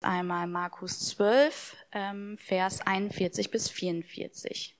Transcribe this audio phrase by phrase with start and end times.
[0.00, 4.76] einmal Markus 12, ähm, Vers 41 bis 44.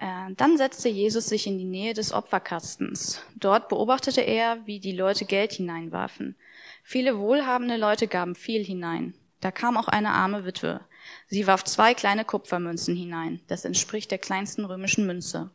[0.00, 3.22] Äh, dann setzte Jesus sich in die Nähe des Opferkastens.
[3.36, 6.36] Dort beobachtete er, wie die Leute Geld hineinwarfen.
[6.82, 9.14] Viele wohlhabende Leute gaben viel hinein.
[9.40, 10.80] Da kam auch eine arme Witwe.
[11.26, 13.40] Sie warf zwei kleine Kupfermünzen hinein.
[13.46, 15.50] Das entspricht der kleinsten römischen Münze.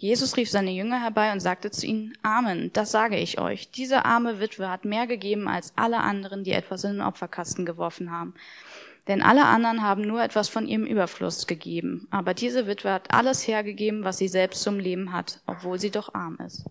[0.00, 3.70] Jesus rief seine Jünger herbei und sagte zu ihnen, Amen, das sage ich euch.
[3.70, 8.10] Diese arme Witwe hat mehr gegeben als alle anderen, die etwas in den Opferkasten geworfen
[8.10, 8.32] haben.
[9.08, 12.08] Denn alle anderen haben nur etwas von ihrem Überfluss gegeben.
[12.10, 16.14] Aber diese Witwe hat alles hergegeben, was sie selbst zum Leben hat, obwohl sie doch
[16.14, 16.64] arm ist.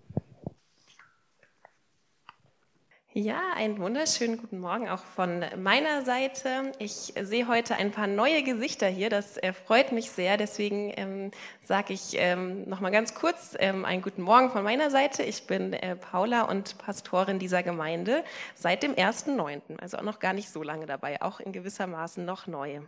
[3.13, 6.73] Ja, einen wunderschönen guten Morgen auch von meiner Seite.
[6.77, 9.09] Ich sehe heute ein paar neue Gesichter hier.
[9.09, 10.37] Das freut mich sehr.
[10.37, 11.31] Deswegen ähm,
[11.63, 15.23] sage ich ähm, noch mal ganz kurz ähm, einen guten Morgen von meiner Seite.
[15.23, 18.23] Ich bin äh, Paula und Pastorin dieser Gemeinde
[18.53, 22.23] seit dem 1.9., also auch noch gar nicht so lange dabei, auch in gewisser Maßen
[22.23, 22.81] noch neu.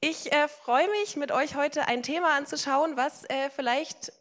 [0.00, 4.12] Ich äh, freue mich, mit euch heute ein Thema anzuschauen, was äh, vielleicht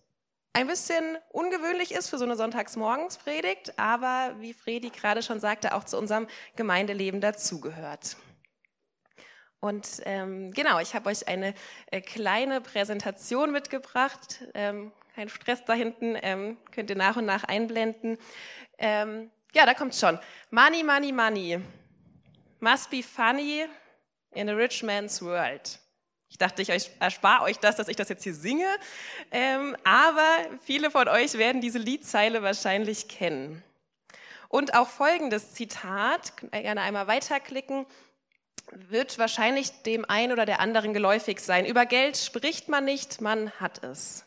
[0.54, 5.84] ein bisschen ungewöhnlich ist für so eine Sonntagsmorgenspredigt, aber wie Fredi gerade schon sagte, auch
[5.84, 8.18] zu unserem Gemeindeleben dazugehört.
[9.60, 11.54] Und ähm, genau, ich habe euch eine
[11.92, 14.46] äh, kleine Präsentation mitgebracht.
[14.54, 18.18] Ähm, kein Stress da hinten, ähm, könnt ihr nach und nach einblenden.
[18.78, 20.18] Ähm, ja, da kommt schon.
[20.50, 21.60] Money, money, money.
[22.62, 23.66] Must be funny
[24.32, 25.80] in a rich man's world.
[26.30, 28.68] Ich dachte, ich erspare euch das, dass ich das jetzt hier singe.
[29.32, 33.64] Ähm, aber viele von euch werden diese Liedzeile wahrscheinlich kennen.
[34.48, 37.86] Und auch folgendes Zitat, gerne einmal weiterklicken,
[38.72, 41.66] wird wahrscheinlich dem einen oder der anderen geläufig sein.
[41.66, 44.26] Über Geld spricht man nicht, man hat es.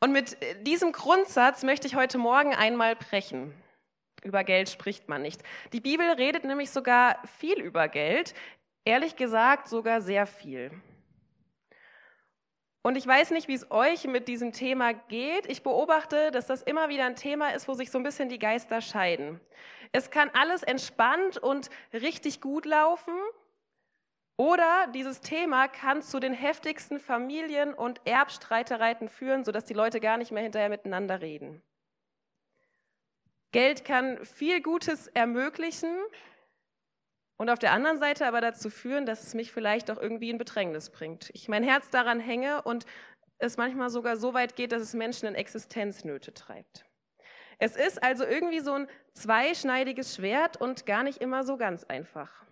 [0.00, 3.52] Und mit diesem Grundsatz möchte ich heute Morgen einmal brechen.
[4.22, 5.42] Über Geld spricht man nicht.
[5.72, 8.34] Die Bibel redet nämlich sogar viel über Geld.
[8.88, 10.70] Ehrlich gesagt sogar sehr viel.
[12.80, 15.44] Und ich weiß nicht, wie es euch mit diesem Thema geht.
[15.46, 18.38] Ich beobachte, dass das immer wieder ein Thema ist, wo sich so ein bisschen die
[18.38, 19.42] Geister scheiden.
[19.92, 23.12] Es kann alles entspannt und richtig gut laufen.
[24.38, 30.16] Oder dieses Thema kann zu den heftigsten Familien- und Erbstreitereien führen, sodass die Leute gar
[30.16, 31.62] nicht mehr hinterher miteinander reden.
[33.52, 35.94] Geld kann viel Gutes ermöglichen,
[37.38, 40.38] und auf der anderen Seite aber dazu führen, dass es mich vielleicht auch irgendwie in
[40.38, 41.30] Bedrängnis bringt.
[41.32, 42.84] Ich mein Herz daran hänge und
[43.38, 46.84] es manchmal sogar so weit geht, dass es Menschen in Existenznöte treibt.
[47.60, 52.44] Es ist also irgendwie so ein zweischneidiges Schwert und gar nicht immer so ganz einfach.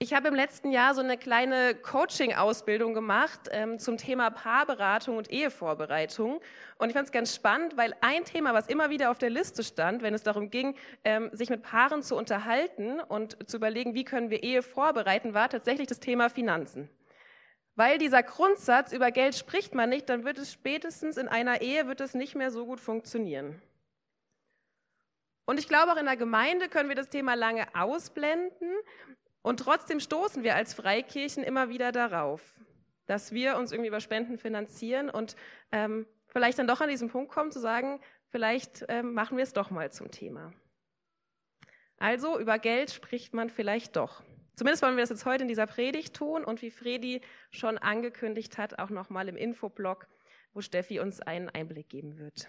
[0.00, 5.28] Ich habe im letzten Jahr so eine kleine Coaching-Ausbildung gemacht ähm, zum Thema Paarberatung und
[5.28, 6.40] Ehevorbereitung.
[6.78, 9.64] Und ich fand es ganz spannend, weil ein Thema, was immer wieder auf der Liste
[9.64, 14.04] stand, wenn es darum ging, ähm, sich mit Paaren zu unterhalten und zu überlegen, wie
[14.04, 16.88] können wir Ehe vorbereiten, war tatsächlich das Thema Finanzen.
[17.74, 21.88] Weil dieser Grundsatz, über Geld spricht man nicht, dann wird es spätestens in einer Ehe
[21.88, 23.60] wird es nicht mehr so gut funktionieren.
[25.44, 28.70] Und ich glaube, auch in der Gemeinde können wir das Thema lange ausblenden
[29.42, 32.42] und trotzdem stoßen wir als Freikirchen immer wieder darauf,
[33.06, 35.36] dass wir uns irgendwie über Spenden finanzieren und
[35.72, 39.52] ähm, vielleicht dann doch an diesen Punkt kommen zu sagen, vielleicht ähm, machen wir es
[39.52, 40.52] doch mal zum Thema.
[41.98, 44.22] Also über Geld spricht man vielleicht doch.
[44.54, 47.20] Zumindest wollen wir das jetzt heute in dieser Predigt tun und wie Fredi
[47.50, 50.08] schon angekündigt hat, auch nochmal im Infoblog,
[50.52, 52.48] wo Steffi uns einen Einblick geben wird.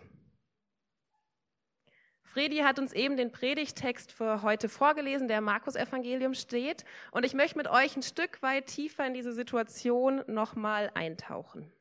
[2.31, 6.85] Fredi hat uns eben den Predigtext für heute vorgelesen, der im Markus-Evangelium steht.
[7.11, 11.71] Und ich möchte mit euch ein Stück weit tiefer in diese Situation nochmal eintauchen.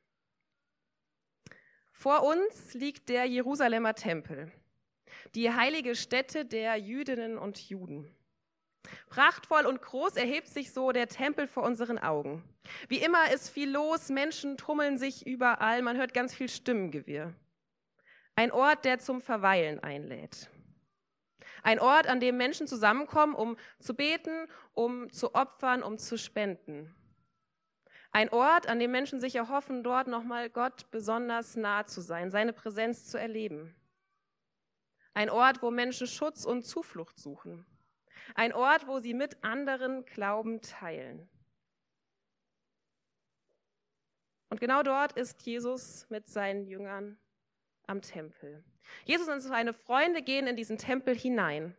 [1.93, 4.51] Vor uns liegt der Jerusalemer Tempel,
[5.35, 8.11] die heilige Stätte der Jüdinnen und Juden.
[9.11, 12.43] Prachtvoll und groß erhebt sich so der Tempel vor unseren Augen.
[12.89, 17.35] Wie immer ist viel los, Menschen tummeln sich überall, man hört ganz viel Stimmengewirr.
[18.39, 20.49] Ein Ort, der zum Verweilen einlädt.
[21.65, 26.95] Ein Ort, an dem Menschen zusammenkommen, um zu beten, um zu opfern, um zu spenden.
[28.13, 32.53] Ein Ort, an dem Menschen sich erhoffen, dort nochmal Gott besonders nah zu sein, seine
[32.53, 33.75] Präsenz zu erleben.
[35.15, 37.67] Ein Ort, wo Menschen Schutz und Zuflucht suchen.
[38.37, 41.29] Ein Ort, wo sie mit anderen Glauben teilen.
[44.49, 47.19] Und genau dort ist Jesus mit seinen Jüngern
[47.89, 48.63] am Tempel.
[49.05, 51.75] Jesus und seine Freunde gehen in diesen Tempel hinein.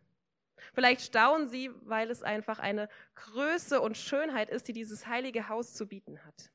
[0.74, 5.74] Vielleicht staunen sie, weil es einfach eine Größe und Schönheit ist, die dieses heilige Haus
[5.74, 6.52] zu bieten hat.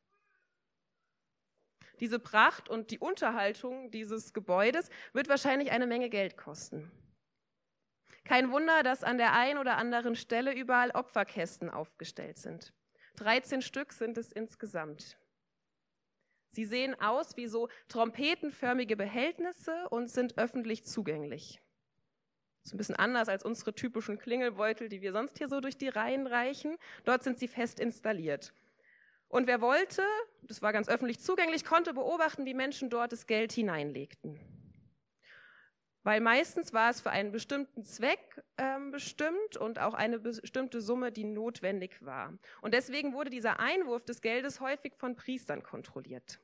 [2.00, 6.90] Diese Pracht und die Unterhaltung dieses Gebäudes wird wahrscheinlich eine Menge Geld kosten.
[8.24, 12.72] Kein Wunder, dass an der einen oder anderen Stelle überall Opferkästen aufgestellt sind.
[13.16, 15.18] 13 Stück sind es insgesamt.
[16.54, 21.60] Sie sehen aus wie so trompetenförmige Behältnisse und sind öffentlich zugänglich.
[22.62, 25.76] Das ist ein bisschen anders als unsere typischen Klingelbeutel, die wir sonst hier so durch
[25.76, 26.76] die Reihen reichen.
[27.04, 28.54] Dort sind sie fest installiert.
[29.28, 30.02] Und wer wollte,
[30.42, 34.38] das war ganz öffentlich zugänglich, konnte beobachten, wie Menschen dort das Geld hineinlegten.
[36.04, 41.10] Weil meistens war es für einen bestimmten Zweck ähm, bestimmt und auch eine bestimmte Summe,
[41.10, 42.38] die notwendig war.
[42.60, 46.40] Und deswegen wurde dieser Einwurf des Geldes häufig von Priestern kontrolliert.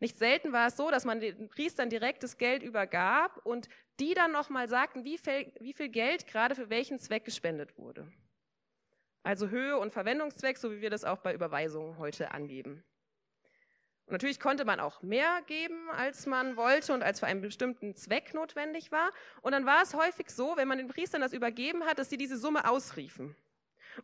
[0.00, 3.68] Nicht selten war es so, dass man den Priestern direkt das Geld übergab und
[3.98, 8.10] die dann nochmal sagten, wie viel, wie viel Geld gerade für welchen Zweck gespendet wurde.
[9.24, 12.84] Also Höhe und Verwendungszweck, so wie wir das auch bei Überweisungen heute angeben.
[14.06, 17.94] Und natürlich konnte man auch mehr geben, als man wollte und als für einen bestimmten
[17.94, 19.10] Zweck notwendig war.
[19.42, 22.16] Und dann war es häufig so, wenn man den Priestern das übergeben hat, dass sie
[22.16, 23.36] diese Summe ausriefen.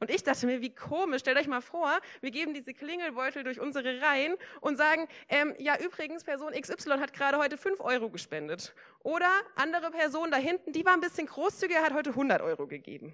[0.01, 3.61] Und ich dachte mir, wie komisch, stellt euch mal vor, wir geben diese Klingelbeutel durch
[3.61, 8.75] unsere Reihen und sagen, ähm, ja übrigens, Person XY hat gerade heute 5 Euro gespendet.
[9.01, 13.13] Oder andere Person da hinten, die war ein bisschen großzügiger, hat heute 100 Euro gegeben.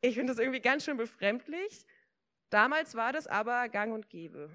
[0.00, 1.86] Ich finde das irgendwie ganz schön befremdlich.
[2.48, 4.50] Damals war das aber gang und gäbe.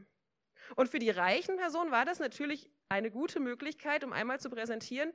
[0.76, 5.14] Und für die reichen Personen war das natürlich eine gute Möglichkeit, um einmal zu präsentieren,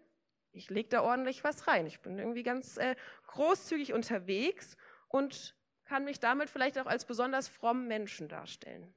[0.52, 1.86] ich lege da ordentlich was rein.
[1.86, 2.96] Ich bin irgendwie ganz äh,
[3.28, 4.76] großzügig unterwegs
[5.08, 5.54] und
[5.90, 8.94] kann mich damit vielleicht auch als besonders frommen Menschen darstellen.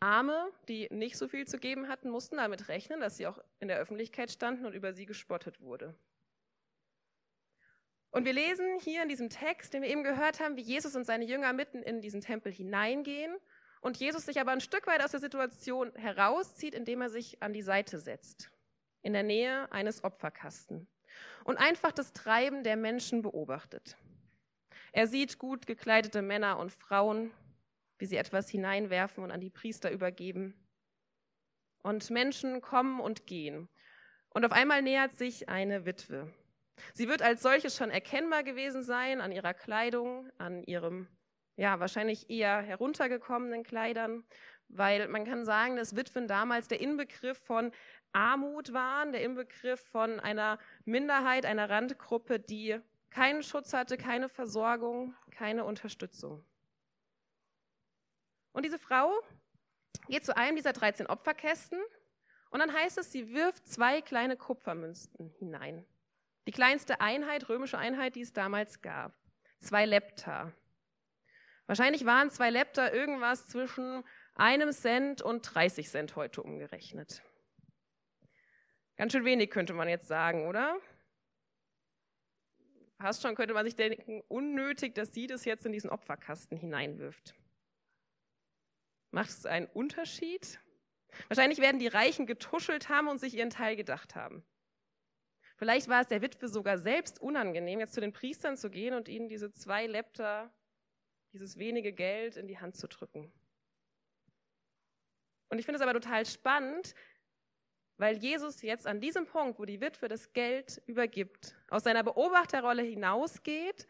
[0.00, 3.68] Arme, die nicht so viel zu geben hatten, mussten damit rechnen, dass sie auch in
[3.68, 5.94] der Öffentlichkeit standen und über sie gespottet wurde.
[8.10, 11.04] Und wir lesen hier in diesem Text, den wir eben gehört haben, wie Jesus und
[11.04, 13.36] seine Jünger mitten in diesen Tempel hineingehen
[13.82, 17.52] und Jesus sich aber ein Stück weit aus der Situation herauszieht, indem er sich an
[17.52, 18.50] die Seite setzt,
[19.02, 20.88] in der Nähe eines Opferkasten
[21.44, 23.98] und einfach das Treiben der Menschen beobachtet.
[24.92, 27.32] Er sieht gut gekleidete Männer und Frauen,
[27.98, 30.54] wie sie etwas hineinwerfen und an die Priester übergeben.
[31.82, 33.68] Und Menschen kommen und gehen.
[34.28, 36.32] Und auf einmal nähert sich eine Witwe.
[36.92, 41.08] Sie wird als solche schon erkennbar gewesen sein an ihrer Kleidung, an ihrem,
[41.56, 44.24] ja, wahrscheinlich eher heruntergekommenen Kleidern,
[44.68, 47.72] weil man kann sagen, dass Witwen damals der Inbegriff von
[48.12, 52.78] Armut waren, der Inbegriff von einer Minderheit, einer Randgruppe, die
[53.12, 56.44] keinen Schutz hatte, keine Versorgung, keine Unterstützung.
[58.52, 59.12] Und diese Frau
[60.08, 61.80] geht zu einem dieser 13 Opferkästen
[62.50, 65.86] und dann heißt es, sie wirft zwei kleine Kupfermünzen hinein.
[66.46, 69.14] Die kleinste Einheit, römische Einheit, die es damals gab.
[69.60, 70.52] Zwei Lepta.
[71.66, 74.04] Wahrscheinlich waren zwei Lepta irgendwas zwischen
[74.34, 77.22] einem Cent und 30 Cent heute umgerechnet.
[78.96, 80.76] Ganz schön wenig könnte man jetzt sagen, oder?
[82.98, 87.34] Fast schon könnte man sich denken, unnötig, dass sie das jetzt in diesen Opferkasten hineinwirft.
[89.10, 90.60] Macht es einen Unterschied?
[91.28, 94.44] Wahrscheinlich werden die Reichen getuschelt haben und sich ihren Teil gedacht haben.
[95.56, 99.08] Vielleicht war es der Witwe sogar selbst unangenehm, jetzt zu den Priestern zu gehen und
[99.08, 100.52] ihnen diese zwei Lepter,
[101.32, 103.32] dieses wenige Geld in die Hand zu drücken.
[105.50, 106.94] Und ich finde es aber total spannend,
[107.98, 112.82] weil Jesus jetzt an diesem Punkt, wo die Witwe das Geld übergibt, aus seiner Beobachterrolle
[112.82, 113.86] hinausgeht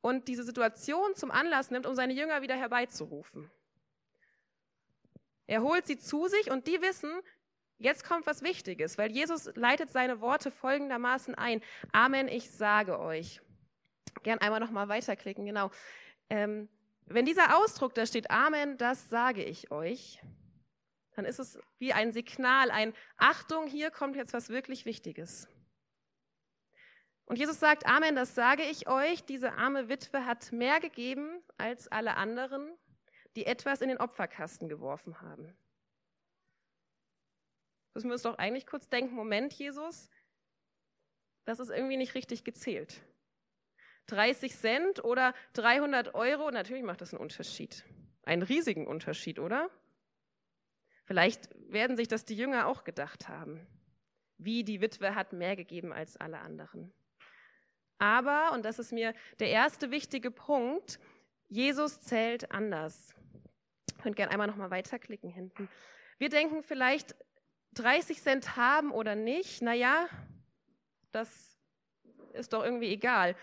[0.00, 3.50] und diese Situation zum Anlass nimmt, um seine Jünger wieder herbeizurufen.
[5.46, 7.10] Er holt sie zu sich und die wissen,
[7.78, 11.60] jetzt kommt was Wichtiges, weil Jesus leitet seine Worte folgendermaßen ein.
[11.92, 13.40] Amen, ich sage euch.
[14.22, 15.70] Gern einmal nochmal weiterklicken, genau.
[16.30, 16.68] Ähm,
[17.06, 20.20] wenn dieser Ausdruck da steht, Amen, das sage ich euch,
[21.14, 25.48] dann ist es wie ein Signal, ein Achtung, hier kommt jetzt was wirklich Wichtiges.
[27.26, 31.88] Und Jesus sagt, Amen, das sage ich euch, diese arme Witwe hat mehr gegeben als
[31.88, 32.76] alle anderen,
[33.36, 35.56] die etwas in den Opferkasten geworfen haben.
[37.94, 40.10] Das müssen wir uns doch eigentlich kurz denken, Moment, Jesus,
[41.44, 43.02] das ist irgendwie nicht richtig gezählt.
[44.06, 47.84] 30 Cent oder 300 Euro, natürlich macht das einen Unterschied.
[48.24, 49.70] Einen riesigen Unterschied, oder?
[51.12, 53.66] Vielleicht werden sich das die Jünger auch gedacht haben.
[54.38, 56.90] Wie die Witwe hat mehr gegeben als alle anderen.
[57.98, 60.98] Aber, und das ist mir der erste wichtige Punkt,
[61.50, 63.14] Jesus zählt anders.
[63.90, 65.68] Ihr könnt gerne einmal nochmal weiterklicken hinten.
[66.16, 67.14] Wir denken vielleicht
[67.74, 70.08] 30 Cent haben oder nicht, naja,
[71.10, 71.58] das
[72.32, 73.36] ist doch irgendwie egal.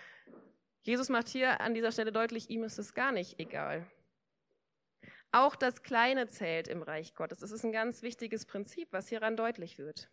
[0.82, 3.86] Jesus macht hier an dieser Stelle deutlich, ihm ist es gar nicht egal.
[5.32, 7.40] Auch das Kleine zählt im Reich Gottes.
[7.40, 10.10] Das ist ein ganz wichtiges Prinzip, was hieran deutlich wird.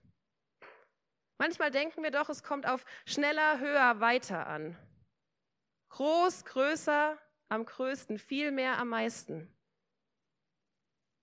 [1.39, 4.77] Manchmal denken wir doch, es kommt auf schneller, höher, weiter an.
[5.91, 7.19] Groß, größer,
[7.49, 9.53] am größten, viel mehr, am meisten.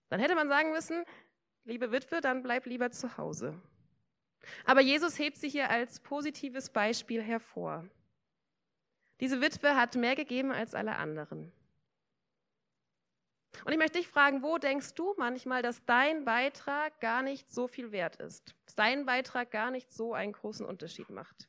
[0.09, 1.03] Dann hätte man sagen müssen,
[1.63, 3.59] liebe Witwe, dann bleib lieber zu Hause.
[4.65, 7.87] Aber Jesus hebt sie hier als positives Beispiel hervor.
[9.19, 11.51] Diese Witwe hat mehr gegeben als alle anderen.
[13.65, 17.67] Und ich möchte dich fragen, wo denkst du manchmal, dass dein Beitrag gar nicht so
[17.67, 18.55] viel wert ist?
[18.65, 21.47] Dass dein Beitrag gar nicht so einen großen Unterschied macht?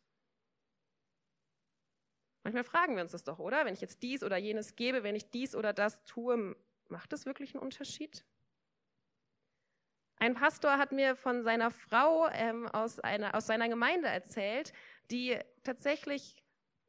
[2.44, 3.64] Manchmal fragen wir uns das doch, oder?
[3.64, 6.54] Wenn ich jetzt dies oder jenes gebe, wenn ich dies oder das tue,
[6.88, 8.25] macht das wirklich einen Unterschied?
[10.18, 14.73] Ein Pastor hat mir von seiner Frau ähm, aus, einer, aus seiner Gemeinde erzählt,
[15.11, 16.43] die tatsächlich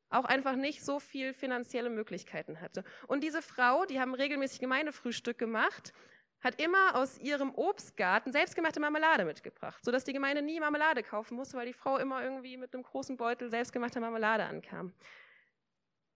[0.09, 2.83] auch einfach nicht so viel finanzielle Möglichkeiten hatte.
[3.07, 5.93] Und diese Frau, die haben regelmäßig Gemeindefrühstück gemacht,
[6.41, 11.57] hat immer aus ihrem Obstgarten selbstgemachte Marmelade mitgebracht, sodass die Gemeinde nie Marmelade kaufen musste,
[11.57, 14.93] weil die Frau immer irgendwie mit einem großen Beutel selbstgemachter Marmelade ankam.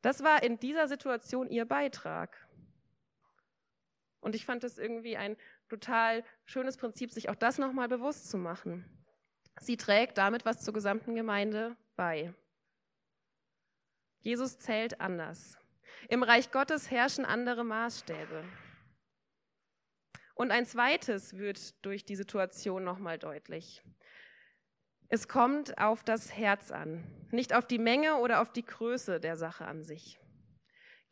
[0.02, 2.48] Das war in dieser Situation ihr Beitrag.
[4.22, 5.36] Und ich fand es irgendwie ein
[5.68, 8.86] total schönes Prinzip, sich auch das nochmal bewusst zu machen.
[9.60, 12.34] Sie trägt damit was zur gesamten Gemeinde bei.
[14.22, 15.58] Jesus zählt anders.
[16.10, 18.44] Im Reich Gottes herrschen andere Maßstäbe.
[20.36, 23.84] Und ein zweites wird durch die Situation nochmal deutlich.
[25.08, 29.38] Es kommt auf das Herz an, nicht auf die Menge oder auf die Größe der
[29.38, 30.20] Sache an sich.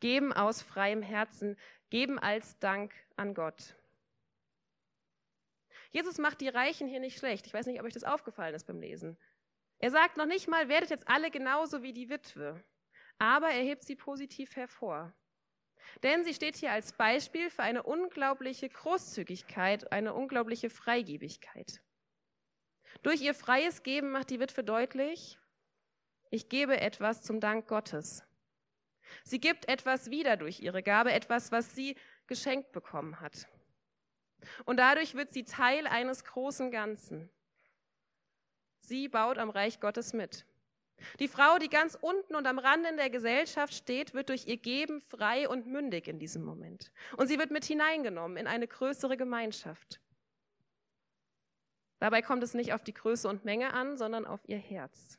[0.00, 1.56] Geben aus freiem Herzen,
[1.90, 3.74] geben als Dank an Gott.
[5.90, 7.46] Jesus macht die Reichen hier nicht schlecht.
[7.46, 9.18] Ich weiß nicht, ob euch das aufgefallen ist beim Lesen.
[9.78, 12.62] Er sagt noch nicht mal, werdet jetzt alle genauso wie die Witwe
[13.18, 15.12] aber er hebt sie positiv hervor.
[16.02, 21.80] Denn sie steht hier als Beispiel für eine unglaubliche Großzügigkeit, eine unglaubliche Freigebigkeit.
[23.02, 25.38] Durch ihr freies Geben macht die Witwe deutlich,
[26.30, 28.22] ich gebe etwas zum Dank Gottes.
[29.24, 31.96] Sie gibt etwas wieder durch ihre Gabe, etwas, was sie
[32.26, 33.48] geschenkt bekommen hat.
[34.66, 37.30] Und dadurch wird sie Teil eines großen Ganzen.
[38.80, 40.44] Sie baut am Reich Gottes mit.
[41.18, 44.56] Die Frau, die ganz unten und am Rande in der Gesellschaft steht, wird durch ihr
[44.56, 46.92] Geben frei und mündig in diesem Moment.
[47.16, 50.00] Und sie wird mit hineingenommen in eine größere Gemeinschaft.
[51.98, 55.18] Dabei kommt es nicht auf die Größe und Menge an, sondern auf ihr Herz.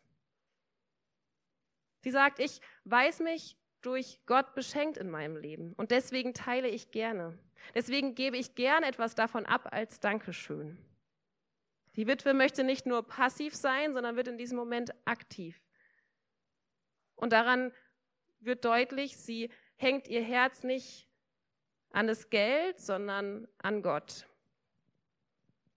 [2.02, 6.92] Sie sagt, ich weiß mich durch Gott beschenkt in meinem Leben und deswegen teile ich
[6.92, 7.38] gerne.
[7.76, 10.78] Deswegen gebe ich gern etwas davon ab als Dankeschön.
[11.96, 15.60] Die Witwe möchte nicht nur passiv sein, sondern wird in diesem Moment aktiv.
[17.20, 17.74] Und daran
[18.40, 21.10] wird deutlich, sie hängt ihr Herz nicht
[21.92, 24.26] an das Geld, sondern an Gott.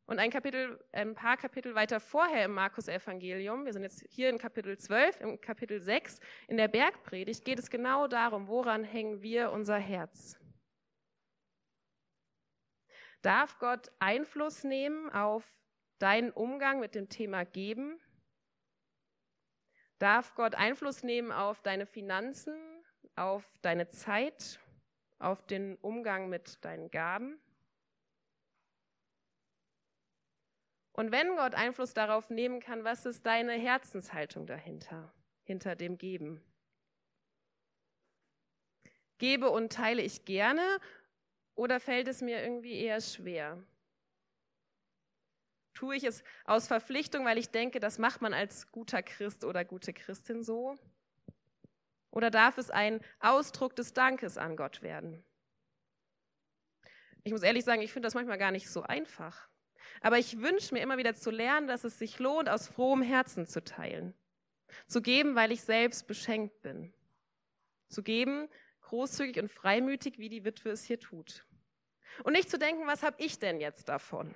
[0.07, 4.31] Und ein Kapitel, ein paar Kapitel weiter vorher im Markus Evangelium, wir sind jetzt hier
[4.31, 9.23] in Kapitel 12, im Kapitel 6, in der Bergpredigt geht es genau darum, woran hängen
[9.23, 10.39] wir unser Herz?
[13.23, 15.45] Darf Gott Einfluss nehmen auf
[15.99, 18.01] deinen Umgang mit dem Thema Geben?
[20.03, 22.57] Darf Gott Einfluss nehmen auf deine Finanzen,
[23.15, 24.59] auf deine Zeit,
[25.21, 27.41] auf den Umgang mit deinen Gaben?
[30.91, 36.43] Und wenn Gott Einfluss darauf nehmen kann, was ist deine Herzenshaltung dahinter, hinter dem Geben?
[39.19, 40.81] Gebe und teile ich gerne
[41.55, 43.63] oder fällt es mir irgendwie eher schwer?
[45.75, 49.65] Tue ich es aus Verpflichtung, weil ich denke, das macht man als guter Christ oder
[49.65, 50.77] gute Christin so?
[52.11, 55.25] Oder darf es ein Ausdruck des Dankes an Gott werden?
[57.25, 59.49] Ich muss ehrlich sagen, ich finde das manchmal gar nicht so einfach.
[60.01, 63.47] Aber ich wünsche mir immer wieder zu lernen, dass es sich lohnt, aus frohem Herzen
[63.47, 64.15] zu teilen.
[64.87, 66.93] Zu geben, weil ich selbst beschenkt bin.
[67.89, 68.49] Zu geben,
[68.83, 71.47] großzügig und freimütig, wie die Witwe es hier tut.
[72.25, 74.35] Und nicht zu denken, was habe ich denn jetzt davon?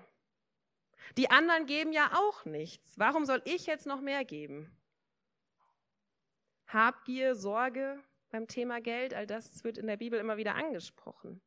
[1.16, 2.98] Die anderen geben ja auch nichts.
[2.98, 4.76] Warum soll ich jetzt noch mehr geben?
[6.66, 11.40] Habgier, Sorge beim Thema Geld, all das wird in der Bibel immer wieder angesprochen.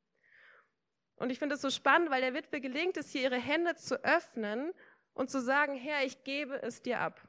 [1.17, 4.01] Und ich finde es so spannend, weil der Witwe gelingt es hier, ihre Hände zu
[4.03, 4.73] öffnen
[5.13, 7.21] und zu sagen, Herr, ich gebe es dir ab.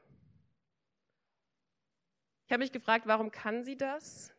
[2.47, 4.33] Ich habe mich gefragt, warum kann sie das?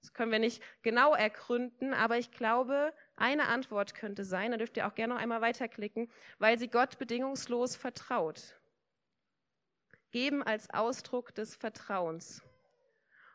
[0.00, 4.76] Das können wir nicht genau ergründen, aber ich glaube, eine Antwort könnte sein, da dürft
[4.76, 8.60] ihr auch gerne noch einmal weiterklicken, weil sie Gott bedingungslos vertraut.
[10.10, 12.42] Geben als Ausdruck des Vertrauens.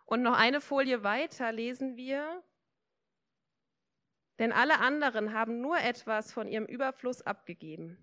[0.06, 2.44] Und noch eine Folie weiter lesen wir,
[4.40, 7.98] denn alle anderen haben nur etwas von ihrem Überfluss abgegeben.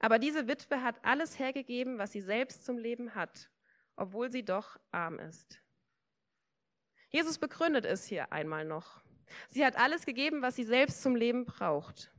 [0.00, 3.50] Aber diese Witwe hat alles hergegeben, was sie selbst zum Leben hat,
[3.94, 5.62] obwohl sie doch arm ist.
[7.10, 9.02] Jesus begründet es hier einmal noch.
[9.50, 12.12] Sie hat alles gegeben, was sie selbst zum Leben braucht.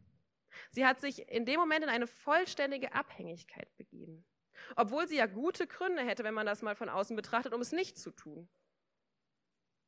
[0.71, 4.25] Sie hat sich in dem Moment in eine vollständige Abhängigkeit begeben.
[4.75, 7.71] Obwohl sie ja gute Gründe hätte, wenn man das mal von außen betrachtet, um es
[7.71, 8.49] nicht zu tun.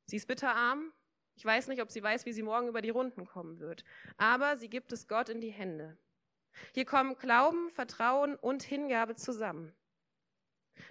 [0.06, 0.92] Sie ist bitterarm.
[1.36, 3.84] Ich weiß nicht, ob sie weiß, wie sie morgen über die Runden kommen wird.
[4.18, 5.98] Aber sie gibt es Gott in die Hände.
[6.74, 9.76] Hier kommen Glauben, Vertrauen und Hingabe zusammen.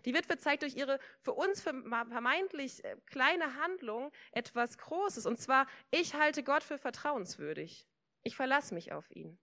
[0.05, 5.27] Die Witwe zeigt durch ihre für uns vermeintlich äh, kleine Handlung etwas Großes.
[5.27, 7.87] Und zwar, ich halte Gott für vertrauenswürdig.
[8.23, 9.39] Ich verlasse mich auf ihn,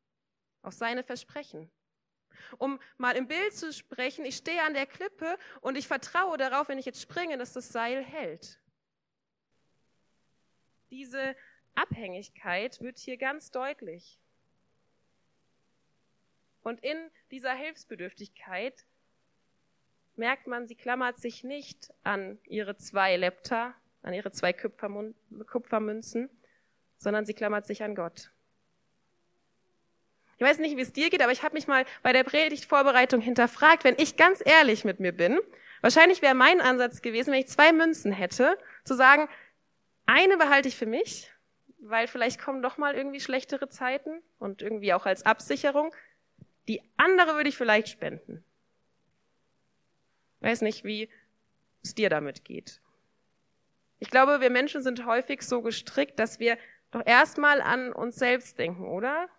[0.61, 1.71] auf seine Versprechen.
[2.57, 6.69] Um mal im Bild zu sprechen, ich stehe an der Klippe und ich vertraue darauf,
[6.69, 8.59] wenn ich jetzt springe, dass das Seil hält.
[10.89, 11.35] Diese
[11.75, 14.19] Abhängigkeit wird hier ganz deutlich.
[16.63, 18.85] Und in dieser Hilfsbedürftigkeit
[20.15, 26.29] merkt man, sie klammert sich nicht an ihre zwei Lepta, an ihre zwei Kupfermünzen,
[26.97, 28.31] sondern sie klammert sich an Gott.
[30.37, 33.21] Ich weiß nicht, wie es dir geht, aber ich habe mich mal bei der Predigtvorbereitung
[33.21, 35.39] hinterfragt, wenn ich ganz ehrlich mit mir bin,
[35.81, 39.29] wahrscheinlich wäre mein Ansatz gewesen, wenn ich zwei Münzen hätte, zu sagen,
[40.07, 41.31] eine behalte ich für mich,
[41.77, 45.93] weil vielleicht kommen doch mal irgendwie schlechtere Zeiten und irgendwie auch als Absicherung.
[46.67, 48.43] Die andere würde ich vielleicht spenden.
[50.41, 51.09] Weiß nicht, wie
[51.83, 52.81] es dir damit geht.
[53.99, 56.57] Ich glaube, wir Menschen sind häufig so gestrickt, dass wir
[56.91, 59.29] doch erstmal an uns selbst denken, oder?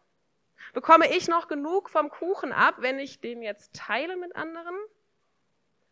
[0.73, 4.77] Bekomme ich noch genug vom Kuchen ab, wenn ich den jetzt teile mit anderen?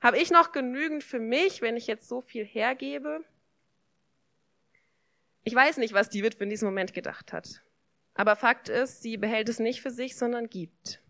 [0.00, 3.22] Habe ich noch genügend für mich, wenn ich jetzt so viel hergebe?
[5.42, 7.62] Ich weiß nicht, was die Witwe in diesem Moment gedacht hat.
[8.14, 11.02] Aber Fakt ist, sie behält es nicht für sich, sondern gibt.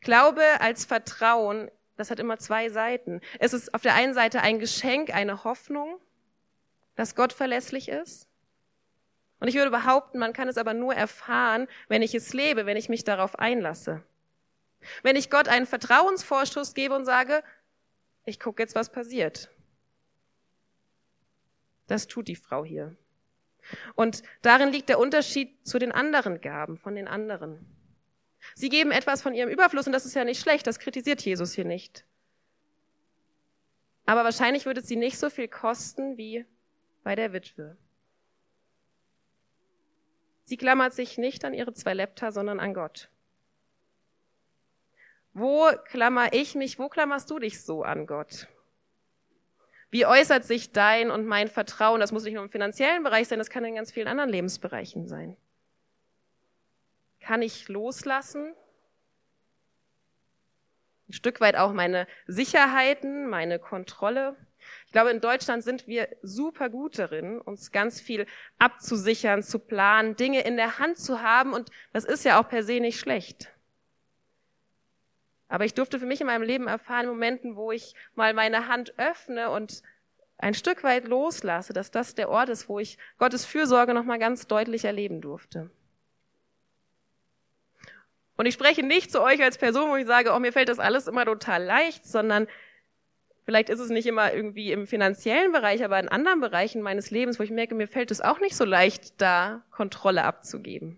[0.00, 3.20] Glaube als Vertrauen das hat immer zwei Seiten.
[3.38, 5.98] Es ist auf der einen Seite ein Geschenk, eine Hoffnung,
[6.94, 8.28] dass Gott verlässlich ist.
[9.40, 12.76] Und ich würde behaupten, man kann es aber nur erfahren, wenn ich es lebe, wenn
[12.76, 14.02] ich mich darauf einlasse.
[15.02, 17.42] Wenn ich Gott einen Vertrauensvorschuss gebe und sage,
[18.24, 19.50] ich gucke jetzt, was passiert.
[21.88, 22.96] Das tut die Frau hier.
[23.94, 27.66] Und darin liegt der Unterschied zu den anderen Gaben, von den anderen.
[28.54, 31.52] Sie geben etwas von ihrem Überfluss und das ist ja nicht schlecht, das kritisiert Jesus
[31.52, 32.04] hier nicht.
[34.04, 36.44] Aber wahrscheinlich würde es sie nicht so viel kosten wie
[37.02, 37.76] bei der Witwe.
[40.44, 43.08] Sie klammert sich nicht an ihre zwei Lepta, sondern an Gott.
[45.34, 48.48] Wo klammer ich mich, wo klammerst du dich so an Gott?
[49.90, 52.00] Wie äußert sich dein und mein Vertrauen?
[52.00, 55.06] Das muss nicht nur im finanziellen Bereich sein, das kann in ganz vielen anderen Lebensbereichen
[55.06, 55.36] sein.
[57.22, 58.54] Kann ich loslassen?
[61.08, 64.36] Ein Stück weit auch meine Sicherheiten, meine Kontrolle.
[64.86, 68.26] Ich glaube, in Deutschland sind wir super gut darin, uns ganz viel
[68.58, 71.52] abzusichern, zu planen, Dinge in der Hand zu haben.
[71.52, 73.52] Und das ist ja auch per se nicht schlecht.
[75.48, 78.98] Aber ich durfte für mich in meinem Leben erfahren, Momenten, wo ich mal meine Hand
[78.98, 79.82] öffne und
[80.38, 84.46] ein Stück weit loslasse, dass das der Ort ist, wo ich Gottes Fürsorge nochmal ganz
[84.46, 85.70] deutlich erleben durfte.
[88.36, 90.78] Und ich spreche nicht zu euch als Person, wo ich sage, oh, mir fällt das
[90.78, 92.48] alles immer total leicht, sondern
[93.44, 97.38] vielleicht ist es nicht immer irgendwie im finanziellen Bereich, aber in anderen Bereichen meines Lebens,
[97.38, 100.96] wo ich merke, mir fällt es auch nicht so leicht, da Kontrolle abzugeben.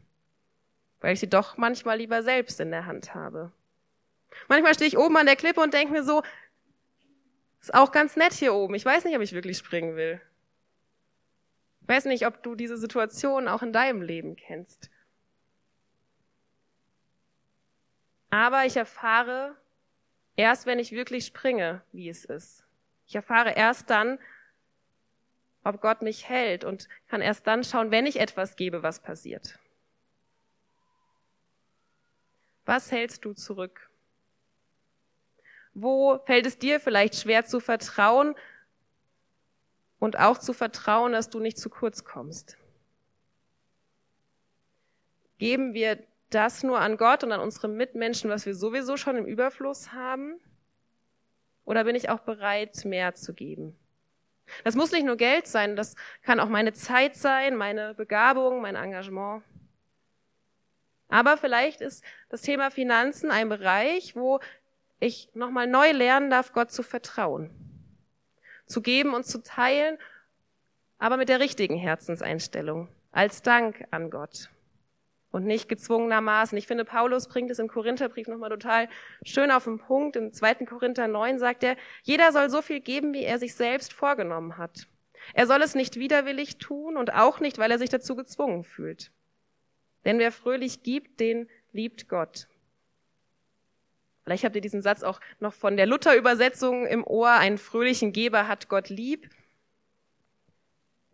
[1.00, 3.52] Weil ich sie doch manchmal lieber selbst in der Hand habe.
[4.48, 6.22] Manchmal stehe ich oben an der Klippe und denke mir so,
[7.60, 8.74] ist auch ganz nett hier oben.
[8.74, 10.20] Ich weiß nicht, ob ich wirklich springen will.
[11.82, 14.90] Ich weiß nicht, ob du diese Situation auch in deinem Leben kennst.
[18.34, 19.56] Aber ich erfahre
[20.34, 22.66] erst, wenn ich wirklich springe, wie es ist.
[23.06, 24.18] Ich erfahre erst dann,
[25.62, 29.60] ob Gott mich hält und kann erst dann schauen, wenn ich etwas gebe, was passiert.
[32.64, 33.88] Was hältst du zurück?
[35.72, 38.34] Wo fällt es dir vielleicht schwer zu vertrauen
[40.00, 42.58] und auch zu vertrauen, dass du nicht zu kurz kommst?
[45.38, 49.26] Geben wir das nur an Gott und an unsere Mitmenschen, was wir sowieso schon im
[49.26, 50.40] Überfluss haben?
[51.64, 53.76] Oder bin ich auch bereit, mehr zu geben?
[54.64, 58.76] Das muss nicht nur Geld sein, das kann auch meine Zeit sein, meine Begabung, mein
[58.76, 59.42] Engagement.
[61.08, 64.40] Aber vielleicht ist das Thema Finanzen ein Bereich, wo
[65.00, 67.50] ich nochmal neu lernen darf, Gott zu vertrauen.
[68.66, 69.98] Zu geben und zu teilen,
[70.98, 74.50] aber mit der richtigen Herzenseinstellung, als Dank an Gott
[75.34, 76.56] und nicht gezwungenermaßen.
[76.56, 78.88] Ich finde, Paulus bringt es im Korintherbrief nochmal total
[79.24, 80.14] schön auf den Punkt.
[80.14, 80.64] Im 2.
[80.64, 84.86] Korinther 9 sagt er, jeder soll so viel geben, wie er sich selbst vorgenommen hat.
[85.32, 89.10] Er soll es nicht widerwillig tun und auch nicht, weil er sich dazu gezwungen fühlt.
[90.04, 92.46] Denn wer fröhlich gibt, den liebt Gott.
[94.22, 97.30] Vielleicht habt ihr diesen Satz auch noch von der Luther-Übersetzung im Ohr.
[97.30, 99.28] Einen fröhlichen Geber hat Gott lieb.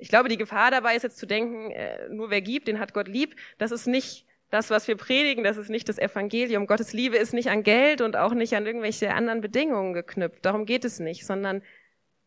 [0.00, 2.94] Ich glaube, die Gefahr dabei ist jetzt zu denken, äh, nur wer gibt, den hat
[2.94, 3.36] Gott lieb.
[3.58, 6.66] Das ist nicht das, was wir predigen, das ist nicht das Evangelium.
[6.66, 10.44] Gottes Liebe ist nicht an Geld und auch nicht an irgendwelche anderen Bedingungen geknüpft.
[10.44, 11.62] Darum geht es nicht, sondern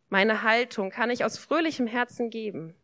[0.09, 2.75] meine Haltung kann ich aus fröhlichem Herzen geben.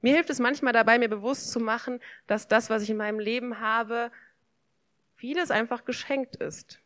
[0.00, 3.18] Mir hilft es manchmal dabei, mir bewusst zu machen, dass das, was ich in meinem
[3.18, 4.12] Leben habe,
[5.16, 6.80] vieles einfach geschenkt ist.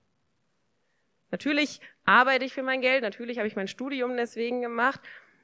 [1.30, 5.00] Natürlich arbeite ich für mein Geld, natürlich habe ich mein Studium deswegen gemacht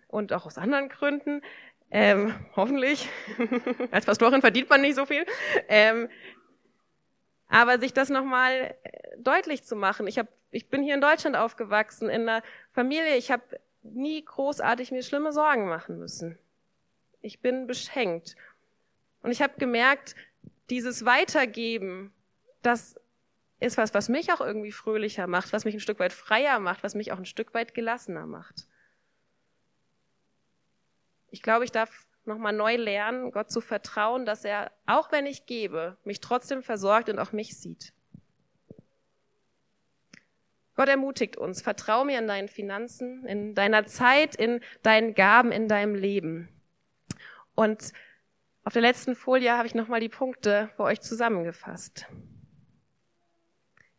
[0.09, 1.43] und auch aus anderen Gründen.
[1.91, 3.09] Ähm, hoffentlich.
[3.91, 5.25] Als Pastorin verdient man nicht so viel.
[5.69, 6.09] Ähm,
[7.49, 10.07] aber sich das nochmal äh, deutlich zu machen.
[10.07, 12.43] Ich, hab, ich bin hier in Deutschland aufgewachsen, in einer
[12.73, 13.17] Familie.
[13.17, 16.39] Ich habe nie großartig mir schlimme Sorgen machen müssen.
[17.21, 18.37] Ich bin beschenkt.
[19.23, 20.17] Und ich habe gemerkt,
[20.71, 22.13] dieses Weitergeben,
[22.63, 23.01] das
[23.61, 26.83] ist was, was mich auch irgendwie fröhlicher macht, was mich ein Stück weit freier macht,
[26.83, 28.67] was mich auch ein Stück weit gelassener macht.
[31.31, 35.47] Ich glaube, ich darf nochmal neu lernen, Gott zu vertrauen, dass er, auch wenn ich
[35.47, 37.93] gebe, mich trotzdem versorgt und auch mich sieht.
[40.75, 45.69] Gott ermutigt uns, vertrau mir in deinen Finanzen, in deiner Zeit, in deinen Gaben, in
[45.69, 46.49] deinem Leben.
[47.55, 47.93] Und
[48.65, 52.07] auf der letzten Folie habe ich nochmal die Punkte für euch zusammengefasst.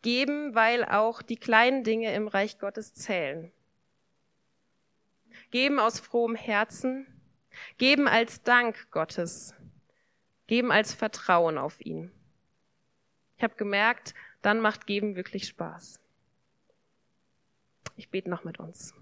[0.04, 3.52] Geben, weil auch die kleinen Dinge im Reich Gottes zählen.
[5.50, 7.08] Geben aus frohem Herzen,
[7.78, 9.54] Geben als Dank Gottes.
[10.48, 12.12] Geben als Vertrauen auf ihn.
[13.38, 16.00] Ich habe gemerkt, dann macht Geben wirklich Spaß.
[17.96, 18.94] Ich bete noch mit uns.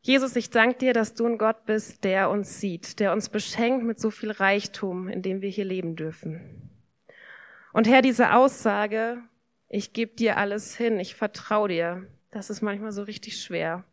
[0.00, 3.84] Jesus, ich danke dir, dass du ein Gott bist, der uns sieht, der uns beschenkt
[3.84, 6.70] mit so viel Reichtum, in dem wir hier leben dürfen.
[7.72, 9.22] Und Herr, diese Aussage,
[9.68, 13.84] ich gebe dir alles hin, ich vertraue dir, das ist manchmal so richtig schwer.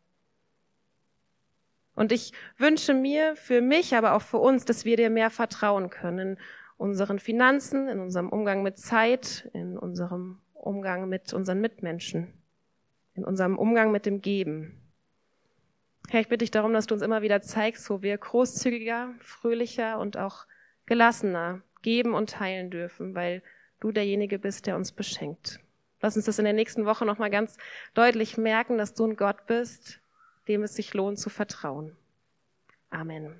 [1.99, 5.89] Und ich wünsche mir für mich, aber auch für uns, dass wir dir mehr vertrauen
[5.89, 6.37] können in
[6.77, 12.33] unseren Finanzen, in unserem Umgang mit Zeit, in unserem Umgang mit unseren Mitmenschen,
[13.15, 14.79] in unserem Umgang mit dem Geben.
[16.07, 19.99] Herr, ich bitte dich darum, dass du uns immer wieder zeigst, wo wir großzügiger, fröhlicher
[19.99, 20.45] und auch
[20.85, 23.43] gelassener geben und teilen dürfen, weil
[23.81, 25.59] du derjenige bist, der uns beschenkt.
[25.99, 27.57] Lass uns das in der nächsten Woche nochmal ganz
[27.93, 29.99] deutlich merken, dass du ein Gott bist,
[30.49, 31.95] dem es sich lohnt zu vertrauen.
[32.89, 33.39] Amen.